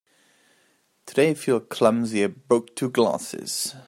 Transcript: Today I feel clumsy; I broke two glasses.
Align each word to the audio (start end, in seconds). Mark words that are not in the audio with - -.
Today 1.05 1.29
I 1.29 1.33
feel 1.35 1.59
clumsy; 1.59 2.23
I 2.23 2.27
broke 2.27 2.75
two 2.75 2.89
glasses. 2.89 3.75